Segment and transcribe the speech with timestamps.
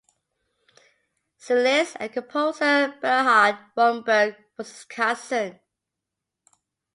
[1.37, 5.59] Cellist and composer Bernhard Romberg was his cousin.